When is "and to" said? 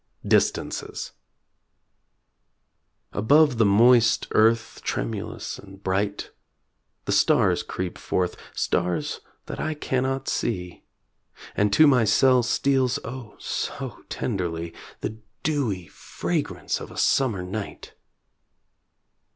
11.55-11.85